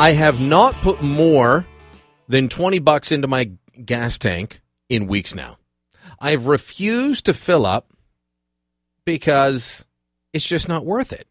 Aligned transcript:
I 0.00 0.12
have 0.12 0.40
not 0.40 0.72
put 0.76 1.02
more 1.02 1.66
than 2.26 2.48
20 2.48 2.78
bucks 2.78 3.12
into 3.12 3.28
my 3.28 3.50
gas 3.84 4.16
tank 4.16 4.62
in 4.88 5.06
weeks 5.06 5.34
now. 5.34 5.58
I've 6.18 6.46
refused 6.46 7.26
to 7.26 7.34
fill 7.34 7.66
up 7.66 7.92
because 9.04 9.84
it's 10.32 10.46
just 10.46 10.68
not 10.70 10.86
worth 10.86 11.12
it. 11.12 11.28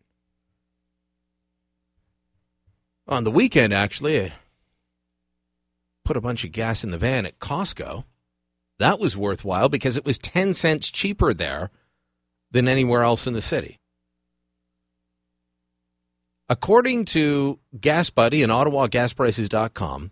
On 3.08 3.24
the 3.24 3.32
weekend, 3.32 3.74
actually, 3.74 4.26
I 4.26 4.34
put 6.06 6.16
a 6.16 6.22
bunch 6.22 6.44
of 6.44 6.52
gas 6.52 6.84
in 6.84 6.92
the 6.92 7.00
van 7.00 7.26
at 7.26 7.40
Costco. 7.40 8.04
That 8.78 9.00
was 9.00 9.18
worthwhile 9.18 9.70
because 9.70 9.98
it 9.98 10.06
was 10.06 10.20
10 10.20 10.54
cents 10.54 10.92
cheaper 10.92 11.34
there 11.34 11.72
than 12.52 12.68
anywhere 12.68 13.02
else 13.02 13.26
in 13.26 13.34
the 13.34 13.42
city. 13.42 13.79
According 16.50 17.06
to 17.06 17.60
Gas 17.80 18.10
Buddy 18.10 18.42
and 18.42 18.52
OttawaGasPrices.com, 18.52 20.10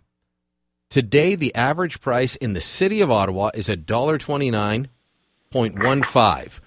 today 0.88 1.34
the 1.34 1.52
average 1.54 2.00
price 2.00 2.36
in 2.36 2.52
the 2.52 2.60
city 2.60 3.00
of 3.00 3.10
Ottawa 3.10 3.50
is 3.54 3.66
$1.29.15. 3.66 6.60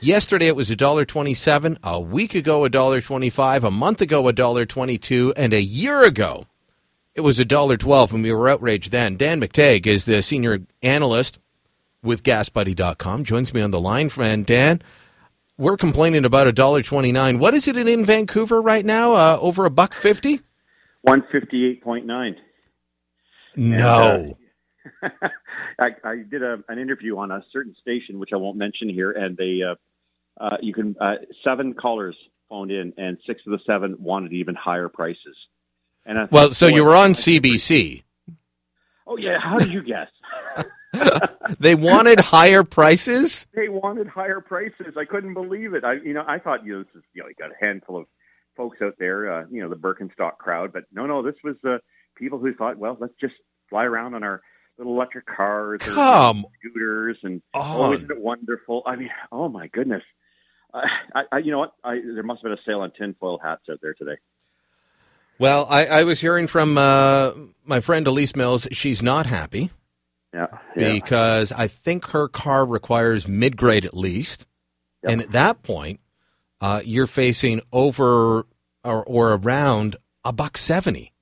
Yesterday 0.00 0.48
it 0.48 0.56
was 0.56 0.68
$1.27, 0.68 1.78
a 1.82 1.98
week 1.98 2.34
ago 2.34 2.60
$1.25, 2.60 3.64
a 3.64 3.70
month 3.70 4.02
ago 4.02 4.22
$1.22, 4.22 5.32
and 5.36 5.54
a 5.54 5.62
year 5.62 6.02
ago 6.02 6.44
it 7.14 7.22
was 7.22 7.38
$1.12 7.38 8.12
and 8.12 8.22
we 8.22 8.30
were 8.30 8.50
outraged 8.50 8.92
then. 8.92 9.16
Dan 9.16 9.40
McTeague 9.40 9.86
is 9.86 10.04
the 10.04 10.22
senior 10.22 10.60
analyst 10.82 11.38
with 12.02 12.22
GasBuddy.com, 12.22 13.24
joins 13.24 13.54
me 13.54 13.62
on 13.62 13.70
the 13.70 13.80
line. 13.80 14.10
And 14.18 14.44
Dan, 14.44 14.82
we're 15.58 15.76
complaining 15.76 16.24
about 16.24 16.46
a 16.46 16.52
dollar 16.52 16.82
twenty 16.82 17.12
nine. 17.12 17.38
What 17.38 17.52
is 17.52 17.68
it 17.68 17.76
in 17.76 18.04
Vancouver 18.04 18.62
right 18.62 18.84
now? 18.84 19.12
Uh, 19.12 19.38
over 19.40 19.66
a 19.66 19.70
buck 19.70 19.92
fifty. 19.92 20.40
One 21.02 21.24
fifty 21.30 21.66
eight 21.66 21.82
point 21.82 22.06
nine. 22.06 22.36
No. 23.56 24.36
And, 25.02 25.12
uh, 25.12 25.28
I, 25.80 25.88
I, 26.02 26.16
did 26.28 26.42
a, 26.42 26.62
an 26.68 26.78
interview 26.78 27.18
on 27.18 27.30
a 27.30 27.44
certain 27.52 27.74
station, 27.80 28.18
which 28.18 28.30
I 28.32 28.36
won't 28.36 28.56
mention 28.56 28.88
here, 28.88 29.10
and 29.10 29.36
they, 29.36 29.60
uh, 29.62 29.74
uh 30.42 30.56
you 30.62 30.72
can 30.72 30.96
uh, 31.00 31.16
seven 31.44 31.74
callers 31.74 32.16
phoned 32.48 32.70
in, 32.70 32.92
and 32.96 33.18
six 33.26 33.42
of 33.46 33.52
the 33.52 33.58
seven 33.66 33.96
wanted 33.98 34.32
even 34.32 34.54
higher 34.54 34.88
prices. 34.88 35.36
And 36.06 36.28
well, 36.30 36.52
so 36.52 36.66
you 36.66 36.84
were 36.84 36.94
on 36.94 37.12
CBC. 37.12 38.02
Oh 39.06 39.16
yeah, 39.18 39.38
how 39.40 39.56
did 39.58 39.72
you 39.72 39.82
guess? 39.82 40.08
they 41.60 41.74
wanted 41.74 42.20
higher 42.20 42.64
prices. 42.64 43.46
They 43.54 43.68
wanted 43.68 44.08
higher 44.08 44.40
prices. 44.40 44.94
I 44.96 45.04
couldn't 45.04 45.34
believe 45.34 45.74
it. 45.74 45.84
I, 45.84 45.94
you 45.94 46.14
know, 46.14 46.24
I 46.26 46.38
thought 46.38 46.64
you 46.64 46.78
know, 46.78 46.78
this 46.82 46.94
is, 46.96 47.02
you 47.14 47.22
know, 47.22 47.28
you 47.28 47.34
got 47.38 47.50
a 47.50 47.64
handful 47.64 47.98
of 47.98 48.06
folks 48.56 48.78
out 48.82 48.94
there, 48.98 49.32
uh, 49.32 49.44
you 49.50 49.62
know, 49.62 49.68
the 49.68 49.76
Birkenstock 49.76 50.38
crowd, 50.38 50.72
but 50.72 50.84
no, 50.92 51.06
no, 51.06 51.22
this 51.22 51.36
was 51.44 51.56
uh, 51.64 51.78
people 52.16 52.38
who 52.38 52.54
thought, 52.54 52.78
well, 52.78 52.96
let's 53.00 53.14
just 53.20 53.34
fly 53.68 53.84
around 53.84 54.14
on 54.14 54.22
our 54.22 54.42
little 54.78 54.94
electric 54.94 55.26
cars 55.26 55.80
or 55.86 55.92
Come 55.92 56.46
scooters, 56.60 57.18
and 57.22 57.42
oh. 57.54 57.88
oh, 57.88 57.92
isn't 57.92 58.10
it 58.10 58.20
wonderful? 58.20 58.82
I 58.86 58.96
mean, 58.96 59.10
oh 59.30 59.48
my 59.48 59.68
goodness. 59.68 60.02
Uh, 60.72 60.82
I, 61.14 61.22
I, 61.32 61.38
you 61.38 61.50
know 61.50 61.58
what? 61.60 61.72
I, 61.84 62.00
there 62.00 62.22
must 62.22 62.42
have 62.42 62.50
been 62.50 62.52
a 62.52 62.62
sale 62.66 62.80
on 62.80 62.92
tinfoil 62.92 63.38
hats 63.42 63.62
out 63.70 63.78
there 63.82 63.94
today. 63.94 64.16
Well, 65.38 65.66
I, 65.70 65.86
I 65.86 66.04
was 66.04 66.20
hearing 66.20 66.48
from 66.48 66.76
uh, 66.76 67.32
my 67.64 67.80
friend 67.80 68.06
Elise 68.06 68.34
Mills. 68.34 68.66
She's 68.72 69.02
not 69.02 69.26
happy. 69.26 69.70
Yeah, 70.34 70.46
yeah. 70.76 70.92
Because 70.92 71.52
I 71.52 71.68
think 71.68 72.06
her 72.08 72.28
car 72.28 72.66
requires 72.66 73.26
mid 73.26 73.56
grade 73.56 73.84
at 73.84 73.96
least. 73.96 74.46
Yep. 75.02 75.12
And 75.12 75.22
at 75.22 75.32
that 75.32 75.62
point, 75.62 76.00
uh, 76.60 76.82
you're 76.84 77.06
facing 77.06 77.60
over 77.72 78.46
or, 78.84 79.04
or 79.04 79.32
around 79.34 79.96
a 80.24 80.32
buck 80.32 80.58
70. 80.58 81.12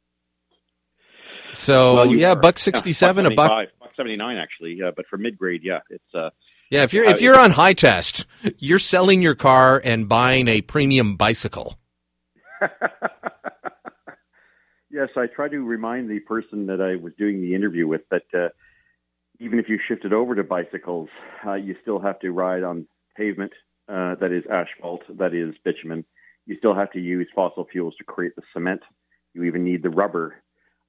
So, 1.55 1.95
well, 1.95 2.15
yeah, 2.15 2.33
are. 2.33 2.37
buck 2.37 2.59
67, 2.59 3.25
yeah, 3.25 3.29
buck 3.31 3.33
a 3.33 3.37
buck. 3.37 3.69
Buck 3.81 3.91
79, 3.97 4.37
actually. 4.37 4.81
Uh, 4.83 4.93
but 4.95 5.07
for 5.09 5.17
mid 5.17 5.39
grade, 5.39 5.63
yeah, 5.65 5.81
it's. 5.91 6.15
Uh, 6.15 6.31
yeah, 6.71 6.83
if 6.83 6.93
you're 6.93 7.05
if 7.05 7.21
you're 7.21 7.39
on 7.39 7.53
high 7.53 7.75
test, 7.75 8.27
you're 8.59 8.81
selling 8.81 9.23
your 9.23 9.37
car 9.37 9.81
and 9.85 10.09
buying 10.09 10.49
a 10.49 10.63
premium 10.63 11.17
bicycle. 11.17 11.79
yes, 14.91 15.09
I 15.17 15.27
try 15.29 15.49
to 15.49 15.59
remind 15.59 16.11
the 16.11 16.19
person 16.21 16.67
that 16.67 16.81
I 16.81 16.97
was 16.97 17.13
doing 17.17 17.41
the 17.41 17.55
interview 17.55 17.87
with 17.87 18.03
that 18.11 18.25
uh, 18.35 18.49
even 19.39 19.59
if 19.59 19.69
you 19.69 19.79
shifted 19.87 20.13
over 20.13 20.35
to 20.35 20.45
bicycles, 20.45 21.09
uh, 21.47 21.55
you 21.55 21.75
still 21.83 22.01
have 22.01 22.19
to 22.21 22.31
ride 22.31 22.63
on 22.63 22.87
pavement 23.17 23.53
uh, 23.89 24.15
that 24.17 24.33
is 24.33 24.45
asphalt, 24.51 25.03
that 25.19 25.35
is 25.35 25.55
bitumen. 25.65 26.05
You 26.47 26.57
still 26.59 26.75
have 26.75 26.91
to 26.93 27.01
use 27.01 27.29
fossil 27.35 27.67
fuels 27.71 27.95
to 27.97 28.05
create 28.05 28.37
the 28.37 28.43
cement. 28.53 28.81
You 29.35 29.45
even 29.45 29.65
need 29.65 29.83
the 29.83 29.91
rubber, 29.91 30.37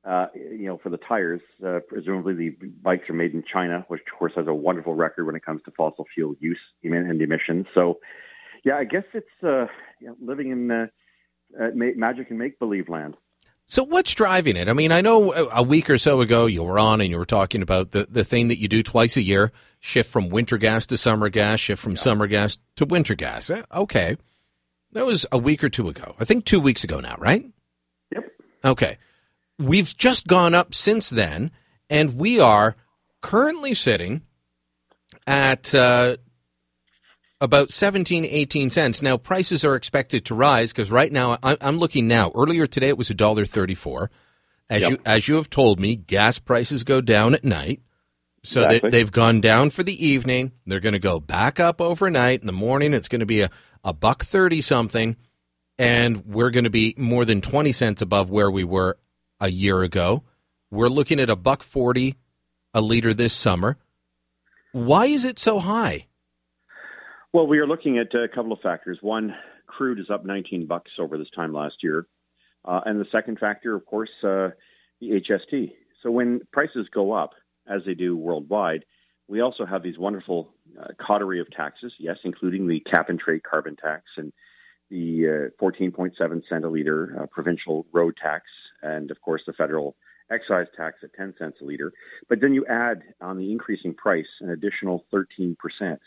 uh, 0.07 0.27
you 0.35 0.67
know, 0.67 0.79
for 0.81 0.89
the 0.89 0.97
tires. 0.97 1.41
Uh, 1.65 1.79
presumably, 1.87 2.33
the 2.33 2.67
bikes 2.81 3.09
are 3.09 3.13
made 3.13 3.33
in 3.33 3.43
China, 3.51 3.85
which 3.87 4.01
of 4.01 4.17
course 4.17 4.33
has 4.35 4.47
a 4.47 4.53
wonderful 4.53 4.95
record 4.95 5.25
when 5.25 5.35
it 5.35 5.45
comes 5.45 5.61
to 5.63 5.71
fossil 5.71 6.05
fuel 6.13 6.35
use 6.39 6.59
and 6.83 7.21
emissions. 7.21 7.65
So, 7.75 7.99
yeah, 8.63 8.77
I 8.77 8.83
guess 8.83 9.03
it's 9.13 9.27
uh, 9.43 9.65
you 9.99 10.07
know, 10.07 10.15
living 10.21 10.51
in 10.51 10.71
uh, 10.71 10.87
magic 11.73 12.29
and 12.29 12.39
make 12.39 12.59
believe 12.59 12.89
land. 12.89 13.15
So 13.69 13.83
what's 13.83 14.13
driving 14.13 14.55
it? 14.55 14.69
I 14.69 14.73
mean, 14.73 14.94
I 14.94 15.01
know 15.01 15.33
a 15.33 15.61
week 15.61 15.89
or 15.89 15.97
so 15.97 16.22
ago 16.22 16.45
you 16.45 16.63
were 16.63 16.79
on 16.79 17.01
and 17.01 17.09
you 17.09 17.17
were 17.17 17.25
talking 17.25 17.61
about 17.61 17.91
the, 17.91 18.07
the 18.09 18.23
thing 18.23 18.47
that 18.47 18.59
you 18.59 18.69
do 18.69 18.81
twice 18.81 19.17
a 19.17 19.22
year, 19.22 19.51
shift 19.81 20.09
from 20.09 20.29
winter 20.29 20.57
gas 20.57 20.85
to 20.88 20.97
summer 20.97 21.28
gas, 21.28 21.59
shift 21.59 21.81
from 21.81 21.94
yeah. 21.94 22.01
summer 22.01 22.27
gas 22.27 22.57
to 22.77 22.85
winter 22.85 23.13
gas. 23.13 23.50
Eh, 23.50 23.61
okay. 23.73 24.17
That 24.94 25.06
was 25.06 25.25
a 25.33 25.38
week 25.38 25.66
or 25.66 25.69
two 25.69 25.89
ago. 25.89 26.16
I 26.17 26.23
think 26.23 26.45
two 26.45 26.61
weeks 26.61 26.85
ago 26.85 27.01
now, 27.01 27.17
right? 27.19 27.44
Yep. 28.13 28.31
Okay. 28.63 28.97
We've 29.59 29.95
just 29.97 30.27
gone 30.27 30.56
up 30.56 30.73
since 30.73 31.09
then, 31.09 31.51
and 31.89 32.17
we 32.17 32.39
are 32.39 32.77
currently 33.22 33.73
sitting 33.73 34.22
at 35.25 35.75
uh, 35.75 36.16
about 37.39 37.71
17, 37.71 38.25
18 38.25 38.69
cents. 38.69 39.01
Now, 39.01 39.17
prices 39.17 39.63
are 39.63 39.75
expected 39.75 40.25
to 40.25 40.35
rise 40.35 40.71
because 40.71 40.91
right 40.91 41.11
now, 41.11 41.37
I'm 41.43 41.77
looking 41.77 42.07
now. 42.07 42.31
Earlier 42.35 42.67
today, 42.67 42.89
it 42.89 42.97
was 42.97 43.09
$1.34. 43.09 44.07
As, 44.69 44.81
yep. 44.81 44.91
you, 44.91 44.97
as 45.05 45.27
you 45.27 45.35
have 45.35 45.49
told 45.49 45.79
me, 45.79 45.95
gas 45.95 46.39
prices 46.39 46.83
go 46.83 46.99
down 46.99 47.33
at 47.33 47.43
night. 47.43 47.81
So 48.43 48.63
exactly. 48.63 48.89
they, 48.91 48.99
have 48.99 49.11
gone 49.11 49.41
down 49.41 49.69
for 49.69 49.83
the 49.83 50.05
evening. 50.05 50.53
They're 50.65 50.79
going 50.79 50.93
to 50.93 50.99
go 50.99 51.19
back 51.19 51.59
up 51.59 51.81
overnight. 51.81 52.41
In 52.41 52.47
the 52.47 52.53
morning, 52.53 52.93
it's 52.93 53.07
going 53.07 53.19
to 53.19 53.25
be 53.25 53.41
a, 53.41 53.49
a 53.83 53.93
buck 53.93 54.23
30 54.23 54.61
something. 54.61 55.15
And 55.77 56.25
we're 56.25 56.49
going 56.49 56.63
to 56.63 56.69
be 56.69 56.95
more 56.97 57.25
than 57.25 57.41
20 57.41 57.71
cents 57.71 58.01
above 58.01 58.29
where 58.29 58.49
we 58.49 58.63
were 58.63 58.97
a 59.39 59.49
year 59.49 59.83
ago. 59.83 60.23
We're 60.71 60.89
looking 60.89 61.19
at 61.19 61.29
a 61.29 61.35
buck 61.35 61.61
40 61.61 62.15
a 62.73 62.81
liter 62.81 63.13
this 63.13 63.33
summer. 63.33 63.77
Why 64.71 65.07
is 65.07 65.25
it 65.25 65.39
so 65.39 65.59
high? 65.59 66.07
Well, 67.33 67.45
we 67.45 67.59
are 67.59 67.67
looking 67.67 67.97
at 67.97 68.13
a 68.15 68.27
couple 68.29 68.53
of 68.53 68.61
factors. 68.61 68.99
One, 69.01 69.35
crude 69.67 69.99
is 69.99 70.09
up 70.09 70.25
19 70.25 70.65
bucks 70.65 70.91
over 70.97 71.17
this 71.17 71.29
time 71.35 71.53
last 71.53 71.75
year, 71.83 72.07
uh, 72.63 72.81
and 72.85 72.99
the 72.99 73.05
second 73.11 73.38
factor, 73.38 73.75
of 73.75 73.85
course, 73.85 74.09
uh, 74.23 74.49
the 75.01 75.21
HST. 75.21 75.73
So 76.01 76.09
when 76.09 76.41
prices 76.53 76.88
go 76.93 77.11
up, 77.11 77.31
as 77.67 77.81
they 77.85 77.95
do 77.95 78.15
worldwide, 78.15 78.85
we 79.27 79.41
also 79.41 79.65
have 79.65 79.83
these 79.83 79.97
wonderful 79.97 80.53
uh, 80.81 80.88
coterie 81.05 81.41
of 81.41 81.51
taxes. 81.51 81.91
Yes, 81.99 82.15
including 82.23 82.65
the 82.65 82.79
cap 82.79 83.09
and 83.09 83.19
trade 83.19 83.44
carbon 83.44 83.75
tax 83.75 84.03
and 84.15 84.31
the 84.89 85.51
14.7 85.61 86.11
uh, 86.19 86.39
cent 86.47 86.63
a 86.63 86.69
liter 86.69 87.17
uh, 87.19 87.25
provincial 87.25 87.85
road 87.91 88.15
tax, 88.21 88.45
and 88.81 89.11
of 89.11 89.19
course 89.19 89.41
the 89.45 89.51
federal 89.51 89.97
excise 90.31 90.67
tax 90.75 90.97
at 91.03 91.13
10 91.13 91.35
cents 91.38 91.57
a 91.61 91.65
liter. 91.65 91.93
But 92.29 92.41
then 92.41 92.53
you 92.53 92.65
add 92.65 93.01
on 93.21 93.38
the 93.38 93.51
increasing 93.51 93.93
price 93.93 94.27
an 94.41 94.49
additional 94.49 95.05
13%. 95.13 95.55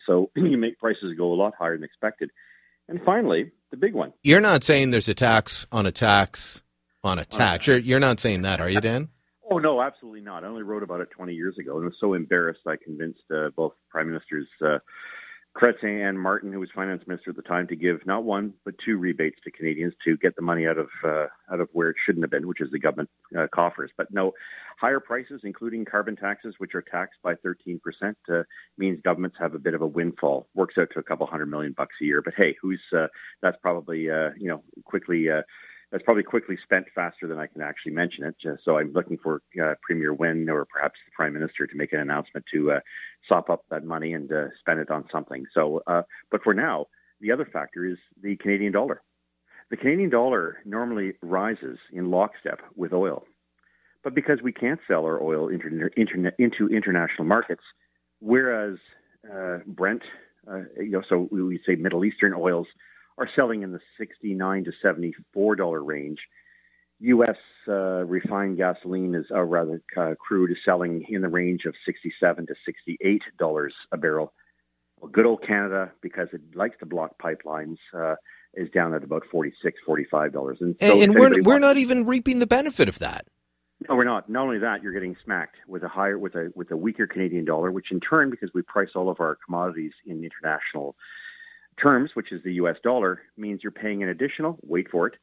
So 0.06 0.30
you 0.36 0.56
make 0.56 0.78
prices 0.78 1.14
go 1.16 1.32
a 1.32 1.34
lot 1.34 1.54
higher 1.58 1.76
than 1.76 1.84
expected. 1.84 2.30
And 2.88 3.00
finally, 3.04 3.52
the 3.70 3.76
big 3.76 3.94
one. 3.94 4.12
You're 4.22 4.40
not 4.40 4.64
saying 4.64 4.90
there's 4.90 5.08
a 5.08 5.14
tax 5.14 5.66
on 5.70 5.86
a 5.86 5.92
tax 5.92 6.62
on 7.04 7.18
a 7.18 7.24
tax. 7.24 7.66
You're, 7.66 7.78
you're 7.78 8.00
not 8.00 8.20
saying 8.20 8.42
that, 8.42 8.60
are 8.60 8.68
you, 8.68 8.80
Dan? 8.80 9.08
Oh, 9.50 9.58
no, 9.58 9.80
absolutely 9.80 10.20
not. 10.20 10.44
I 10.44 10.48
only 10.48 10.62
wrote 10.62 10.82
about 10.82 11.00
it 11.00 11.10
20 11.10 11.32
years 11.34 11.56
ago 11.58 11.76
and 11.76 11.86
was 11.86 11.94
so 12.00 12.14
embarrassed 12.14 12.60
I 12.66 12.76
convinced 12.76 13.22
uh, 13.34 13.48
both 13.56 13.72
prime 13.88 14.08
ministers. 14.08 14.46
Uh, 14.64 14.78
Chrétien 15.56 16.08
and 16.08 16.18
Martin, 16.18 16.52
who 16.52 16.60
was 16.60 16.68
finance 16.72 17.02
minister 17.08 17.30
at 17.30 17.36
the 17.36 17.42
time, 17.42 17.66
to 17.66 17.76
give 17.76 18.06
not 18.06 18.22
one 18.22 18.54
but 18.64 18.74
two 18.84 18.98
rebates 18.98 19.36
to 19.42 19.50
Canadians 19.50 19.94
to 20.04 20.16
get 20.16 20.36
the 20.36 20.42
money 20.42 20.66
out 20.66 20.78
of 20.78 20.88
uh, 21.04 21.26
out 21.52 21.60
of 21.60 21.68
where 21.72 21.90
it 21.90 21.96
shouldn't 22.06 22.22
have 22.22 22.30
been, 22.30 22.46
which 22.46 22.60
is 22.60 22.70
the 22.70 22.78
government 22.78 23.10
uh, 23.36 23.48
coffers. 23.52 23.90
But 23.96 24.12
no, 24.12 24.32
higher 24.80 25.00
prices, 25.00 25.40
including 25.42 25.84
carbon 25.84 26.14
taxes, 26.14 26.54
which 26.58 26.74
are 26.76 26.82
taxed 26.82 27.18
by 27.24 27.34
13%, 27.34 27.80
uh, 28.32 28.44
means 28.78 29.00
governments 29.02 29.36
have 29.40 29.54
a 29.54 29.58
bit 29.58 29.74
of 29.74 29.82
a 29.82 29.86
windfall. 29.86 30.46
Works 30.54 30.76
out 30.78 30.88
to 30.94 31.00
a 31.00 31.02
couple 31.02 31.26
hundred 31.26 31.46
million 31.46 31.74
bucks 31.76 31.96
a 32.00 32.04
year. 32.04 32.22
But 32.22 32.34
hey, 32.36 32.56
who's 32.62 32.80
uh, 32.96 33.08
that's 33.42 33.58
probably 33.60 34.08
uh, 34.08 34.30
you 34.38 34.48
know 34.48 34.62
quickly 34.84 35.30
uh, 35.30 35.42
that's 35.90 36.04
probably 36.04 36.22
quickly 36.22 36.56
spent 36.62 36.86
faster 36.94 37.26
than 37.26 37.38
I 37.38 37.46
can 37.46 37.62
actually 37.62 37.92
mention 37.92 38.24
it. 38.24 38.36
So 38.64 38.78
I'm 38.78 38.92
looking 38.92 39.18
for 39.18 39.42
uh, 39.60 39.74
Premier 39.82 40.14
Wynne 40.14 40.48
or 40.48 40.64
perhaps 40.64 40.98
the 41.04 41.12
Prime 41.14 41.32
Minister 41.32 41.66
to 41.66 41.76
make 41.76 41.92
an 41.92 42.00
announcement 42.00 42.46
to 42.54 42.72
uh, 42.72 42.80
sop 43.28 43.50
up 43.50 43.64
that 43.70 43.84
money 43.84 44.12
and 44.12 44.32
uh, 44.32 44.46
spend 44.60 44.80
it 44.80 44.90
on 44.90 45.04
something. 45.10 45.44
So, 45.52 45.82
uh, 45.86 46.02
but 46.30 46.42
for 46.42 46.54
now, 46.54 46.86
the 47.20 47.32
other 47.32 47.44
factor 47.44 47.84
is 47.84 47.98
the 48.22 48.36
Canadian 48.36 48.72
dollar. 48.72 49.02
The 49.70 49.76
Canadian 49.76 50.10
dollar 50.10 50.58
normally 50.64 51.14
rises 51.22 51.78
in 51.92 52.10
lockstep 52.10 52.60
with 52.76 52.92
oil. 52.92 53.24
But 54.02 54.14
because 54.14 54.38
we 54.42 54.52
can't 54.52 54.80
sell 54.88 55.04
our 55.04 55.22
oil 55.22 55.48
inter- 55.48 55.90
into 56.38 56.68
international 56.68 57.24
markets, 57.24 57.62
whereas 58.20 58.78
uh, 59.30 59.58
Brent, 59.66 60.02
uh, 60.50 60.62
you 60.76 60.90
know, 60.90 61.02
so 61.06 61.28
we 61.30 61.60
say 61.66 61.74
Middle 61.74 62.04
Eastern 62.04 62.32
oils 62.32 62.66
are 63.18 63.28
selling 63.36 63.62
in 63.62 63.72
the 63.72 63.80
69 63.98 64.64
to 64.64 64.72
74 64.82 65.56
dollar 65.56 65.82
range. 65.82 66.18
U.S. 67.00 67.36
Uh, 67.66 68.04
refined 68.04 68.58
gasoline 68.58 69.14
is, 69.14 69.26
or 69.30 69.46
rather, 69.46 69.82
uh, 69.96 70.14
crude 70.18 70.50
is 70.50 70.58
selling 70.64 71.04
in 71.08 71.22
the 71.22 71.28
range 71.28 71.64
of 71.64 71.74
67 71.86 72.46
to 72.46 72.54
68 72.64 73.22
dollars 73.38 73.74
a 73.92 73.96
barrel. 73.96 74.32
Well, 75.00 75.10
good 75.10 75.24
old 75.24 75.42
Canada, 75.46 75.92
because 76.02 76.28
it 76.32 76.42
likes 76.54 76.76
to 76.80 76.86
block 76.86 77.12
pipelines, 77.18 77.78
uh, 77.94 78.16
is 78.54 78.68
down 78.70 78.94
at 78.94 79.02
about 79.02 79.22
46 79.30 79.78
45 79.86 80.32
dollars. 80.32 80.58
And, 80.60 80.76
so 80.80 81.00
and 81.00 81.14
we're 81.14 81.42
we're 81.42 81.58
not 81.58 81.78
even 81.78 82.04
reaping 82.04 82.38
the 82.38 82.46
benefit 82.46 82.88
of 82.88 82.98
that. 82.98 83.26
No, 83.88 83.96
we're 83.96 84.04
not. 84.04 84.28
Not 84.28 84.42
only 84.42 84.58
that, 84.58 84.82
you're 84.82 84.92
getting 84.92 85.16
smacked 85.24 85.56
with 85.66 85.82
a 85.82 85.88
higher, 85.88 86.18
with 86.18 86.34
a 86.34 86.52
with 86.54 86.70
a 86.70 86.76
weaker 86.76 87.06
Canadian 87.06 87.46
dollar, 87.46 87.70
which 87.70 87.90
in 87.90 88.00
turn, 88.00 88.30
because 88.30 88.50
we 88.52 88.62
price 88.62 88.90
all 88.94 89.08
of 89.08 89.20
our 89.20 89.38
commodities 89.44 89.92
in 90.04 90.22
international 90.22 90.96
terms, 91.80 92.10
which 92.14 92.32
is 92.32 92.42
the 92.42 92.54
U.S. 92.54 92.76
dollar, 92.82 93.22
means 93.36 93.60
you're 93.62 93.72
paying 93.72 94.02
an 94.02 94.08
additional. 94.08 94.58
Wait 94.62 94.90
for 94.90 95.06
it. 95.06 95.14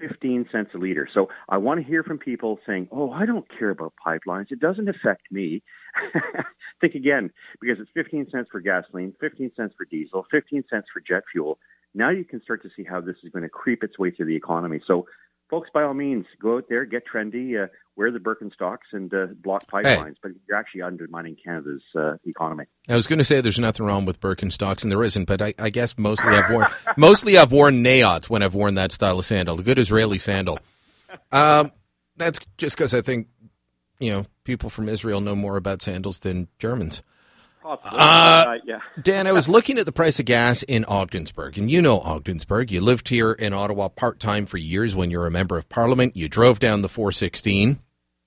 15 0.00 0.48
cents 0.50 0.70
a 0.74 0.78
liter. 0.78 1.06
So 1.12 1.28
I 1.48 1.58
want 1.58 1.80
to 1.80 1.86
hear 1.86 2.02
from 2.02 2.18
people 2.18 2.58
saying, 2.66 2.88
"Oh, 2.90 3.10
I 3.10 3.26
don't 3.26 3.46
care 3.58 3.70
about 3.70 3.92
pipelines. 4.04 4.50
It 4.50 4.58
doesn't 4.58 4.88
affect 4.88 5.30
me." 5.30 5.62
Think 6.80 6.94
again, 6.94 7.30
because 7.60 7.78
it's 7.78 7.90
15 7.92 8.30
cents 8.30 8.48
for 8.50 8.60
gasoline, 8.60 9.14
15 9.20 9.52
cents 9.54 9.74
for 9.76 9.84
diesel, 9.84 10.26
15 10.30 10.64
cents 10.70 10.86
for 10.92 11.00
jet 11.00 11.24
fuel. 11.30 11.58
Now 11.94 12.08
you 12.08 12.24
can 12.24 12.42
start 12.42 12.62
to 12.62 12.70
see 12.74 12.84
how 12.84 13.00
this 13.00 13.16
is 13.22 13.30
going 13.30 13.42
to 13.42 13.50
creep 13.50 13.84
its 13.84 13.98
way 13.98 14.10
through 14.10 14.26
the 14.26 14.36
economy. 14.36 14.80
So 14.86 15.06
folks, 15.50 15.68
by 15.72 15.82
all 15.82 15.94
means, 15.94 16.24
go 16.40 16.56
out 16.56 16.64
there, 16.70 16.86
get 16.86 17.02
trendy, 17.06 17.62
uh, 17.62 17.66
wear 17.96 18.10
the 18.10 18.18
Birkenstocks, 18.18 18.92
and 18.92 19.12
uh, 19.12 19.26
block 19.34 19.66
pipelines. 19.70 20.06
Hey. 20.06 20.14
But 20.22 20.32
you're 20.48 20.56
actually 20.56 20.82
undermining 20.82 21.36
Canada's 21.42 21.82
uh, 21.96 22.14
economy. 22.24 22.64
I 22.88 22.96
was 22.96 23.06
going 23.06 23.18
to 23.18 23.24
say 23.24 23.40
there's 23.40 23.58
nothing 23.58 23.86
wrong 23.86 24.04
with 24.04 24.20
Birkenstocks, 24.20 24.82
and 24.82 24.90
there 24.90 25.02
isn't. 25.04 25.24
But 25.26 25.42
I, 25.42 25.54
I 25.58 25.70
guess 25.70 25.96
mostly 25.98 26.34
I've 26.34 26.50
worn 26.50 26.66
mostly 26.96 27.36
I've 27.36 27.52
worn 27.52 27.82
Naots 27.82 28.30
when 28.30 28.42
I've 28.42 28.54
worn 28.54 28.74
that 28.74 28.92
style 28.92 29.18
of 29.18 29.26
sandal, 29.26 29.56
the 29.56 29.62
good 29.62 29.78
Israeli 29.78 30.18
sandal. 30.18 30.58
Um, 31.30 31.72
that's 32.16 32.38
just 32.56 32.76
because 32.76 32.94
I 32.94 33.02
think 33.02 33.28
you 33.98 34.12
know 34.12 34.26
people 34.44 34.70
from 34.70 34.88
Israel 34.88 35.20
know 35.20 35.36
more 35.36 35.56
about 35.56 35.82
sandals 35.82 36.20
than 36.20 36.48
Germans. 36.58 37.02
Uh, 37.64 38.54
yeah. 38.64 38.80
Dan, 39.02 39.26
I 39.26 39.32
was 39.32 39.48
looking 39.48 39.78
at 39.78 39.86
the 39.86 39.92
price 39.92 40.18
of 40.18 40.24
gas 40.26 40.62
in 40.62 40.84
Ogdensburg, 40.86 41.58
and 41.58 41.70
you 41.70 41.82
know 41.82 42.00
Ogdensburg. 42.00 42.70
You 42.70 42.80
lived 42.80 43.08
here 43.08 43.32
in 43.32 43.52
Ottawa 43.52 43.88
part 43.88 44.20
time 44.20 44.46
for 44.46 44.58
years 44.58 44.94
when 44.94 45.10
you're 45.10 45.26
a 45.26 45.30
member 45.30 45.56
of 45.56 45.68
parliament. 45.68 46.16
You 46.16 46.28
drove 46.28 46.58
down 46.58 46.82
the 46.82 46.88
416 46.88 47.80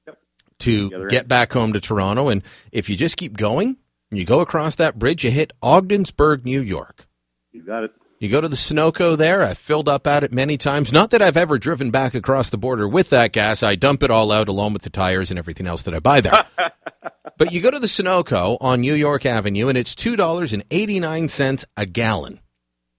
yep. 0.08 0.18
to 0.60 1.08
get 1.08 1.28
back 1.28 1.54
home 1.54 1.74
to 1.74 1.80
Toronto, 1.80 2.30
and 2.30 2.44
if 2.72 2.90
you 2.90 2.96
just 2.96 3.18
keep 3.18 3.38
going, 3.38 3.78
you 4.12 4.26
go 4.26 4.40
across 4.40 4.76
that 4.76 4.98
bridge, 4.98 5.24
you 5.24 5.32
hit 5.32 5.54
Ogdensburg, 5.62 6.46
New 6.46 6.62
York. 6.62 7.08
You 7.52 7.64
got 7.64 7.84
it. 7.84 7.92
You 8.20 8.30
go 8.30 8.40
to 8.40 8.48
the 8.48 8.56
Sunoco 8.56 9.18
there. 9.18 9.44
I've 9.44 9.58
filled 9.58 9.90
up 9.90 10.08
at 10.08 10.24
it 10.24 10.32
many 10.32 10.58
times. 10.58 10.94
Not 10.94 11.12
that 11.12 11.22
I've 11.22 11.36
ever 11.36 11.58
driven 11.58 11.92
back 11.92 12.14
across 12.14 12.50
the 12.50 12.58
border 12.58 12.88
with 12.88 13.10
that 13.10 13.34
gas. 13.34 13.62
I 13.62 13.76
dump 13.76 14.04
it 14.04 14.12
all 14.12 14.32
out 14.32 14.48
along 14.48 14.74
with 14.74 14.84
the 14.84 14.90
tires 14.90 15.30
and 15.30 15.38
everything 15.38 15.68
else 15.68 15.84
that 15.84 15.94
I 15.94 16.00
buy 16.00 16.22
there. 16.22 16.46
but 17.38 17.52
you 17.52 17.62
go 17.62 17.72
to 17.72 17.80
the 17.80 17.88
Sunoco 17.88 18.58
on 18.62 18.82
New 18.82 18.94
York 18.94 19.26
Avenue, 19.26 19.68
and 19.68 19.78
it's 19.78 19.96
two 19.96 20.16
dollars 20.16 20.54
and 20.54 20.64
eighty 20.72 21.00
nine 21.00 21.28
cents 21.28 21.66
a 21.76 21.86
gallon. 21.86 22.40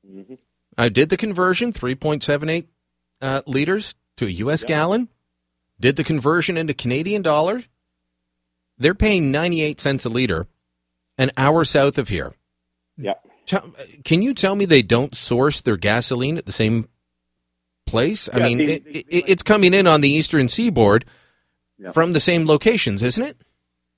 Mm-hmm. 0.09 0.35
I 0.79 0.89
did 0.89 1.09
the 1.09 1.17
conversion, 1.17 1.73
three 1.73 1.95
point 1.95 2.23
seven 2.23 2.49
eight 2.49 2.69
uh, 3.21 3.43
liters 3.47 3.95
to 4.19 4.27
a 4.27 4.31
U.S. 4.31 4.63
Yeah. 4.63 4.69
gallon. 4.69 5.09
Did 5.79 5.97
the 5.97 6.05
conversion 6.05 6.57
into 6.57 6.75
Canadian 6.75 7.23
dollars. 7.23 7.69
They're 8.79 8.95
paying 8.95 9.31
ninety 9.31 9.63
eight 9.63 9.81
cents 9.81 10.05
a 10.05 10.09
liter, 10.09 10.47
an 11.19 11.31
hour 11.37 11.65
south 11.65 11.99
of 11.99 12.09
here. 12.09 12.35
Yeah. 12.97 13.15
Can 14.05 14.23
you 14.23 14.35
tell 14.35 14.57
me 14.57 14.65
they 14.65 14.83
don't 14.83 15.15
source 15.15 15.61
their 15.61 15.77
gasoline 15.77 16.37
at 16.37 16.47
the 16.47 16.53
same 16.53 16.89
place? 17.87 18.29
I 18.33 18.41
mean, 18.41 18.59
they, 18.59 18.65
it, 18.65 18.85
they, 18.85 18.91
it, 19.09 19.25
it's 19.29 19.43
coming 19.43 19.73
in 19.73 19.87
on 19.87 20.01
the 20.01 20.11
eastern 20.11 20.49
seaboard 20.49 21.05
yeah. 21.79 21.93
from 21.93 22.13
the 22.13 22.21
same 22.21 22.47
locations, 22.47 23.03
isn't 23.03 23.23
it? 23.23 23.41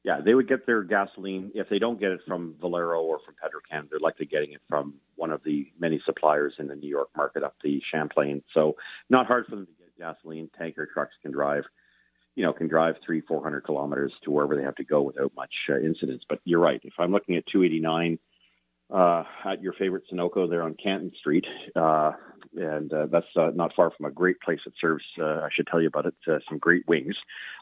Yeah, 0.08 0.22
they 0.24 0.32
would 0.32 0.48
get 0.48 0.64
their 0.64 0.82
gasoline 0.84 1.50
if 1.54 1.68
they 1.68 1.78
don't 1.78 2.00
get 2.00 2.12
it 2.12 2.20
from 2.26 2.54
Valero 2.62 3.02
or 3.02 3.18
from 3.26 3.34
Petro-Canada. 3.42 3.88
They're 3.90 4.00
likely 4.00 4.24
getting 4.24 4.52
it 4.52 4.62
from 4.66 4.94
one 5.16 5.30
of 5.30 5.42
the 5.44 5.70
many 5.78 6.00
suppliers 6.06 6.54
in 6.58 6.66
the 6.66 6.76
New 6.76 6.88
York 6.88 7.10
market 7.14 7.42
up 7.42 7.56
the 7.62 7.82
Champlain. 7.92 8.42
So 8.54 8.76
not 9.10 9.26
hard 9.26 9.44
for 9.44 9.56
them 9.56 9.66
to 9.66 9.72
get 9.72 9.98
gasoline. 9.98 10.48
Tanker 10.56 10.88
trucks 10.90 11.12
can 11.20 11.30
drive, 11.30 11.64
you 12.36 12.42
know, 12.42 12.54
can 12.54 12.68
drive 12.68 12.94
three, 13.04 13.20
four 13.20 13.42
hundred 13.42 13.64
kilometers 13.64 14.14
to 14.24 14.30
wherever 14.30 14.56
they 14.56 14.62
have 14.62 14.76
to 14.76 14.84
go 14.84 15.02
without 15.02 15.30
much 15.36 15.52
uh, 15.68 15.76
incidents. 15.76 16.24
But 16.26 16.40
you're 16.44 16.58
right. 16.58 16.80
If 16.82 16.94
I'm 16.98 17.12
looking 17.12 17.36
at 17.36 17.44
289 17.52 18.18
uh, 18.90 19.24
at 19.44 19.60
your 19.60 19.74
favorite 19.74 20.04
Sunoco 20.10 20.48
there 20.48 20.62
on 20.62 20.72
Canton 20.72 21.12
Street, 21.20 21.44
uh, 21.76 22.12
and 22.56 22.90
uh, 22.94 23.08
that's 23.12 23.26
uh, 23.36 23.50
not 23.54 23.74
far 23.74 23.90
from 23.90 24.06
a 24.06 24.10
great 24.10 24.40
place 24.40 24.60
that 24.64 24.72
serves. 24.80 25.04
Uh, 25.20 25.40
I 25.40 25.48
should 25.52 25.66
tell 25.66 25.82
you 25.82 25.88
about 25.88 26.06
it. 26.06 26.14
Uh, 26.26 26.38
some 26.48 26.56
great 26.56 26.88
wings. 26.88 27.16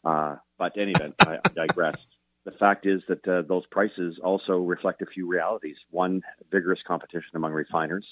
Uh, 0.05 0.37
but 0.59 0.79
anyway, 0.79 1.13
I, 1.27 1.39
I 1.45 1.49
digress. 1.49 1.97
The 2.47 2.53
fact 2.53 2.87
is 2.87 3.03
that 3.09 3.27
uh, 3.27 3.43
those 3.43 3.67
prices 3.67 4.21
also 4.23 4.59
reflect 4.59 5.03
a 5.03 5.07
few 5.07 5.27
realities. 5.27 5.75
One, 5.91 6.23
vigorous 6.53 6.79
competition 6.87 7.31
among 7.35 7.53
refiners. 7.53 8.07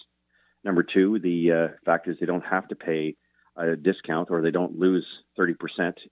Number 0.65 0.83
two, 0.83 1.21
the 1.21 1.53
uh, 1.53 1.69
fact 1.85 2.09
is 2.09 2.17
they 2.19 2.27
don't 2.27 2.45
have 2.45 2.67
to 2.69 2.75
pay 2.75 3.15
a 3.57 3.77
discount 3.77 4.33
or 4.33 4.43
they 4.43 4.51
don't 4.51 4.77
lose 4.77 5.07
30% 5.39 5.55